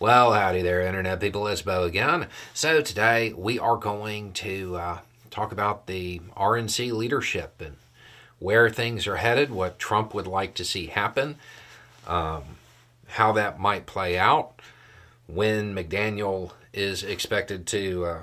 [0.00, 1.48] Well, howdy there, Internet people.
[1.48, 2.28] It's Beau again.
[2.54, 7.74] So, today we are going to uh, talk about the RNC leadership and
[8.38, 11.34] where things are headed, what Trump would like to see happen,
[12.06, 12.44] um,
[13.08, 14.62] how that might play out,
[15.26, 18.22] when McDaniel is expected to uh,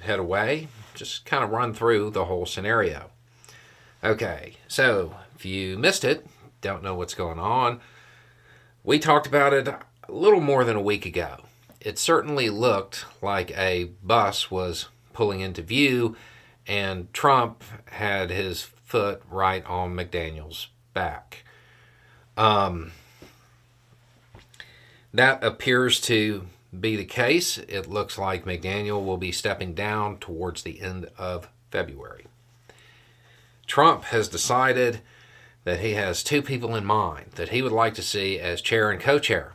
[0.00, 0.66] head away.
[0.92, 3.10] Just kind of run through the whole scenario.
[4.02, 6.26] Okay, so if you missed it,
[6.60, 7.80] don't know what's going on,
[8.82, 9.72] we talked about it
[10.08, 11.38] a little more than a week ago.
[11.80, 16.16] It certainly looked like a bus was pulling into view,
[16.66, 21.44] and Trump had his foot right on McDaniel's back.
[22.36, 22.92] Um,
[25.12, 26.46] that appears to
[26.78, 27.58] be the case.
[27.58, 32.26] It looks like McDaniel will be stepping down towards the end of February.
[33.66, 35.00] Trump has decided
[35.64, 38.90] that he has two people in mind that he would like to see as chair
[38.90, 39.54] and co chair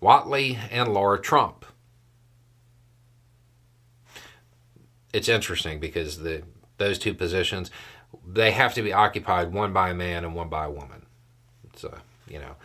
[0.00, 1.64] Whatley and Laura Trump.
[5.12, 6.42] It's interesting because the
[6.78, 7.70] those two positions
[8.26, 11.06] they have to be occupied one by a man and one by a woman.
[11.76, 11.98] So,
[12.28, 12.56] you know,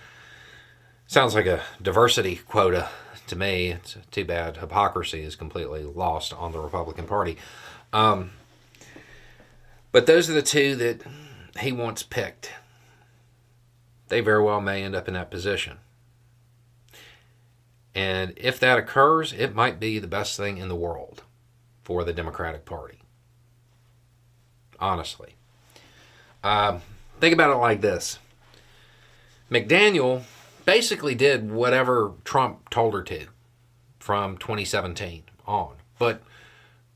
[1.07, 2.89] sounds like a diversity quota
[3.27, 3.71] to me.
[3.71, 7.37] It's too bad hypocrisy is completely lost on the Republican Party.
[7.93, 8.31] Um,
[9.91, 11.01] but those are the two that
[11.59, 12.51] he wants picked.
[14.09, 15.77] They very well may end up in that position.
[17.95, 21.23] And if that occurs, it might be the best thing in the world
[21.83, 22.99] for the Democratic Party.
[24.79, 25.35] Honestly.
[26.43, 26.81] Um,
[27.19, 28.19] think about it like this
[29.49, 30.23] McDaniel
[30.65, 33.27] basically did whatever Trump told her to
[33.99, 36.21] from 2017 on, but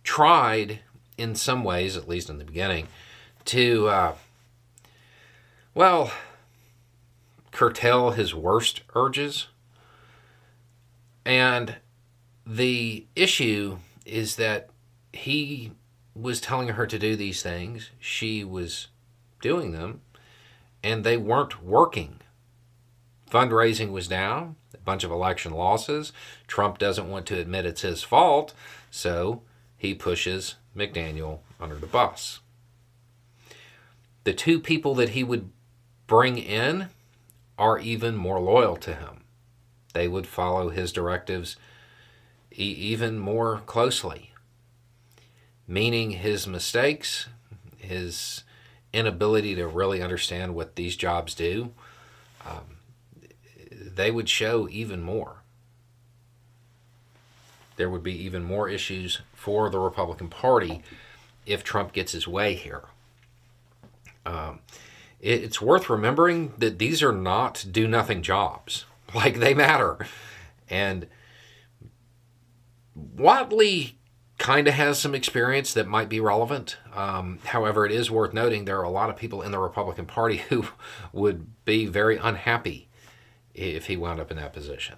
[0.03, 0.79] tried
[1.17, 2.87] in some ways, at least in the beginning,
[3.45, 4.15] to, uh,
[5.73, 6.11] well,
[7.51, 9.47] curtail his worst urges
[11.29, 11.75] and
[12.43, 14.71] the issue is that
[15.13, 15.71] he
[16.15, 18.87] was telling her to do these things, she was
[19.39, 20.01] doing them,
[20.83, 22.19] and they weren't working.
[23.29, 26.11] Fundraising was down, a bunch of election losses.
[26.47, 28.55] Trump doesn't want to admit it's his fault,
[28.89, 29.43] so
[29.77, 32.39] he pushes McDaniel under the bus.
[34.23, 35.51] The two people that he would
[36.07, 36.89] bring in
[37.55, 39.25] are even more loyal to him
[39.93, 41.55] they would follow his directives
[42.51, 44.31] e- even more closely.
[45.67, 47.27] Meaning his mistakes,
[47.77, 48.43] his
[48.93, 51.71] inability to really understand what these jobs do,
[52.45, 52.77] um,
[53.71, 55.37] they would show even more.
[57.75, 60.81] There would be even more issues for the Republican Party
[61.45, 62.83] if Trump gets his way here.
[64.25, 64.59] Um,
[65.19, 68.85] it, it's worth remembering that these are not do nothing jobs.
[69.15, 69.97] like they matter.
[70.69, 71.07] And
[73.15, 73.93] Whatley
[74.37, 76.77] kind of has some experience that might be relevant.
[76.93, 80.05] Um, however, it is worth noting there are a lot of people in the Republican
[80.05, 80.65] Party who
[81.13, 82.87] would be very unhappy
[83.53, 84.95] if he wound up in that position.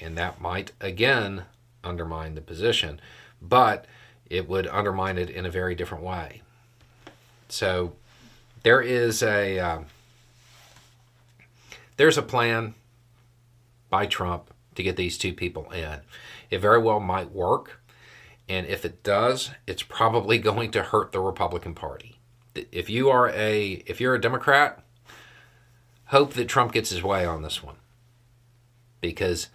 [0.00, 1.44] And that might, again,
[1.84, 3.00] undermine the position,
[3.40, 3.86] but
[4.28, 6.42] it would undermine it in a very different way.
[7.48, 7.94] So
[8.62, 9.58] there is a.
[9.60, 9.86] Um,
[11.96, 12.74] there's a plan
[13.90, 16.00] by Trump to get these two people in.
[16.50, 17.80] It very well might work.
[18.48, 22.18] And if it does, it's probably going to hurt the Republican Party.
[22.54, 24.84] If you are a if you're a Democrat,
[26.06, 27.76] hope that Trump gets his way on this one.
[29.00, 29.48] Because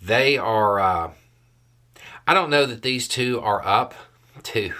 [0.00, 1.12] they are uh,
[2.26, 3.94] I don't know that these two are up
[4.42, 4.74] to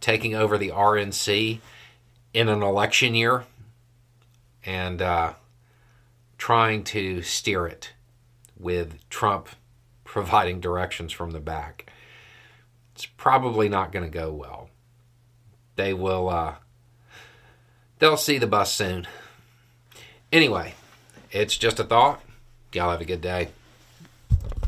[0.00, 1.60] taking over the RNC
[2.34, 3.44] in an election year
[4.64, 5.34] and uh,
[6.38, 7.92] trying to steer it
[8.62, 9.48] with Trump
[10.04, 11.90] providing directions from the back.
[12.94, 14.68] It's probably not going to go well.
[15.76, 16.56] They will, uh,
[17.98, 19.06] they'll see the bus soon.
[20.30, 20.74] Anyway,
[21.30, 22.22] it's just a thought.
[22.72, 23.48] Y'all have a good day.